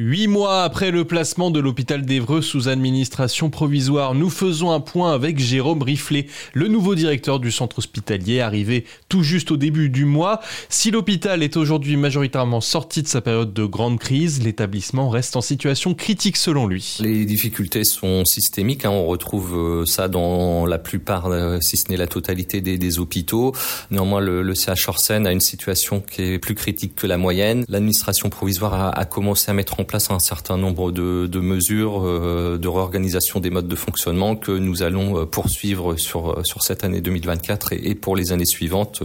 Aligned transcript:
Huit 0.00 0.28
mois 0.28 0.62
après 0.62 0.92
le 0.92 1.04
placement 1.04 1.50
de 1.50 1.58
l'hôpital 1.58 2.02
d'Evreux 2.02 2.40
sous 2.40 2.68
administration 2.68 3.50
provisoire, 3.50 4.14
nous 4.14 4.30
faisons 4.30 4.70
un 4.70 4.78
point 4.78 5.12
avec 5.12 5.40
Jérôme 5.40 5.82
Riflet, 5.82 6.26
le 6.52 6.68
nouveau 6.68 6.94
directeur 6.94 7.40
du 7.40 7.50
centre 7.50 7.80
hospitalier, 7.80 8.38
arrivé 8.38 8.84
tout 9.08 9.24
juste 9.24 9.50
au 9.50 9.56
début 9.56 9.90
du 9.90 10.04
mois. 10.04 10.38
Si 10.68 10.92
l'hôpital 10.92 11.42
est 11.42 11.56
aujourd'hui 11.56 11.96
majoritairement 11.96 12.60
sorti 12.60 13.02
de 13.02 13.08
sa 13.08 13.20
période 13.20 13.52
de 13.52 13.64
grande 13.64 13.98
crise, 13.98 14.40
l'établissement 14.40 15.08
reste 15.08 15.34
en 15.34 15.40
situation 15.40 15.94
critique 15.94 16.36
selon 16.36 16.68
lui. 16.68 16.98
Les 17.00 17.24
difficultés 17.24 17.82
sont 17.82 18.24
systémiques, 18.24 18.84
hein. 18.84 18.90
on 18.90 19.06
retrouve 19.06 19.56
euh, 19.56 19.84
ça 19.84 20.06
dans 20.06 20.64
la 20.64 20.78
plupart, 20.78 21.26
euh, 21.26 21.58
si 21.60 21.76
ce 21.76 21.90
n'est 21.90 21.96
la 21.96 22.06
totalité 22.06 22.60
des, 22.60 22.98
hôpitaux. 23.00 23.52
Néanmoins, 23.90 24.20
le, 24.20 24.54
CH 24.54 24.88
Orsen 24.88 25.26
a 25.26 25.32
une 25.32 25.40
situation 25.40 26.00
qui 26.00 26.22
est 26.22 26.38
plus 26.38 26.54
critique 26.54 26.94
que 26.94 27.08
la 27.08 27.18
moyenne. 27.18 27.64
L'administration 27.68 28.30
provisoire 28.30 28.74
a, 28.74 28.90
a 28.90 29.04
commencé 29.04 29.50
à 29.50 29.54
mettre 29.54 29.80
en 29.80 29.87
place 29.88 30.12
un 30.12 30.20
certain 30.20 30.56
nombre 30.56 30.92
de, 30.92 31.26
de 31.26 31.40
mesures 31.40 32.02
euh, 32.04 32.58
de 32.58 32.68
réorganisation 32.68 33.40
des 33.40 33.50
modes 33.50 33.66
de 33.66 33.74
fonctionnement 33.74 34.36
que 34.36 34.52
nous 34.52 34.84
allons 34.84 35.18
euh, 35.18 35.24
poursuivre 35.24 35.96
sur, 35.96 36.30
euh, 36.30 36.44
sur 36.44 36.62
cette 36.62 36.84
année 36.84 37.00
2024 37.00 37.72
et, 37.72 37.80
et 37.82 37.94
pour 37.96 38.14
les 38.14 38.30
années 38.30 38.46
suivantes 38.46 39.02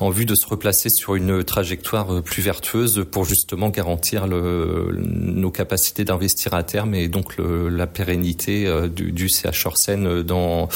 en 0.00 0.10
vue 0.10 0.26
de 0.26 0.34
se 0.34 0.46
replacer 0.46 0.90
sur 0.90 1.14
une 1.14 1.42
trajectoire 1.44 2.22
plus 2.22 2.42
vertueuse 2.42 3.06
pour 3.10 3.24
justement 3.24 3.70
garantir 3.70 4.26
le, 4.26 4.98
nos 5.00 5.50
capacités 5.50 6.04
d'investir 6.04 6.52
à 6.52 6.62
terme 6.64 6.94
et 6.94 7.08
donc 7.08 7.36
le, 7.36 7.68
la 7.68 7.86
pérennité 7.86 8.68
du, 8.94 9.12
du 9.12 9.28
CH 9.28 9.66
Orsen 9.66 10.22
dans, 10.22 10.68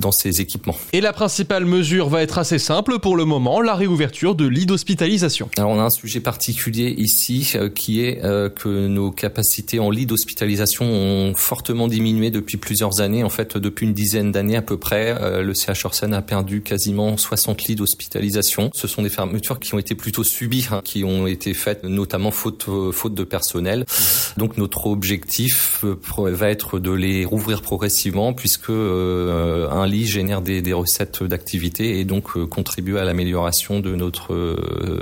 dans 0.00 0.10
ces 0.10 0.40
équipements. 0.40 0.76
Et 0.92 1.00
la 1.00 1.12
principale 1.12 1.64
mesure 1.64 2.08
va 2.08 2.22
être 2.22 2.38
assez 2.38 2.58
simple 2.58 2.98
pour 2.98 3.16
le 3.16 3.24
moment, 3.24 3.60
la 3.60 3.74
réouverture 3.74 4.34
de 4.34 4.46
lits 4.46 4.66
d'hospitalisation. 4.66 5.48
Alors 5.56 5.70
on 5.70 5.78
a 5.78 5.84
un 5.84 5.90
sujet 5.90 6.20
particulier 6.20 6.94
ici 6.98 7.54
qui 7.74 8.02
est 8.02 8.20
que 8.20 8.87
nos 8.88 9.10
capacités 9.10 9.78
en 9.78 9.90
lit 9.90 10.06
d'hospitalisation 10.06 10.84
ont 10.84 11.34
fortement 11.34 11.88
diminué 11.88 12.30
depuis 12.30 12.56
plusieurs 12.56 13.00
années. 13.00 13.24
En 13.24 13.28
fait, 13.28 13.56
depuis 13.56 13.86
une 13.86 13.94
dizaine 13.94 14.32
d'années 14.32 14.56
à 14.56 14.62
peu 14.62 14.76
près, 14.76 15.14
euh, 15.20 15.42
le 15.42 15.54
CH 15.54 15.84
Orsen 15.84 16.12
a 16.12 16.22
perdu 16.22 16.62
quasiment 16.62 17.16
60 17.16 17.64
lits 17.64 17.74
d'hospitalisation. 17.76 18.70
Ce 18.74 18.88
sont 18.88 19.02
des 19.02 19.08
fermetures 19.08 19.60
qui 19.60 19.74
ont 19.74 19.78
été 19.78 19.94
plutôt 19.94 20.24
subies, 20.24 20.68
hein, 20.70 20.80
qui 20.84 21.04
ont 21.04 21.26
été 21.26 21.54
faites 21.54 21.84
notamment 21.84 22.30
faute 22.30 22.66
euh, 22.68 22.92
faute 22.92 23.14
de 23.14 23.24
personnel. 23.24 23.80
Mmh. 23.80 24.40
Donc 24.40 24.56
notre 24.56 24.86
objectif 24.86 25.84
euh, 25.84 25.96
va 26.16 26.50
être 26.50 26.78
de 26.78 26.90
les 26.90 27.24
rouvrir 27.24 27.62
progressivement 27.62 28.32
puisque 28.32 28.70
un 28.70 29.86
lit 29.86 30.06
génère 30.06 30.42
des, 30.42 30.62
des 30.62 30.72
recettes 30.72 31.22
d'activité 31.22 32.00
et 32.00 32.04
donc 32.04 32.38
contribue 32.48 32.98
à 32.98 33.04
l'amélioration 33.04 33.80
de 33.80 33.94
notre 33.94 34.56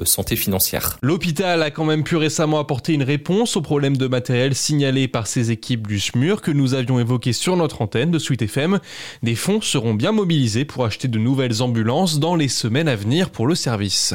santé 0.05 0.37
financière. 0.37 0.99
L'hôpital 1.03 1.63
a 1.63 1.71
quand 1.71 1.85
même 1.85 2.03
pu 2.03 2.17
récemment 2.17 2.59
apporter 2.59 2.93
une 2.93 3.03
réponse 3.03 3.57
au 3.57 3.61
problème 3.67 3.97
de 3.97 4.07
matériel 4.07 4.55
signalé 4.55 5.09
par 5.09 5.27
ces 5.27 5.51
équipes 5.51 5.89
du 5.89 5.99
SMUR 5.99 6.41
que 6.41 6.53
nous 6.53 6.75
avions 6.75 7.01
évoqué 7.01 7.33
sur 7.33 7.57
notre 7.57 7.83
antenne 7.83 8.13
de 8.13 8.19
Sweet 8.21 8.43
FM. 8.43 8.79
Des 9.25 9.35
fonds 9.35 9.61
seront 9.61 9.93
bien 9.93 10.13
mobilisés 10.13 10.65
pour 10.65 10.85
acheter 10.85 11.09
de 11.09 11.19
nouvelles 11.19 11.63
ambulances 11.63 12.21
dans 12.21 12.37
les 12.37 12.47
semaines 12.47 12.87
à 12.87 12.95
venir 12.95 13.31
pour 13.31 13.49
le 13.49 13.57
service. 13.57 14.15